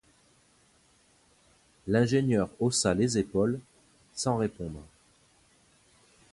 L'ingénieur 1.85 2.49
haussa 2.59 2.95
les 2.95 3.19
épaules, 3.19 3.59
sans 4.15 4.35
répondre. 4.37 4.81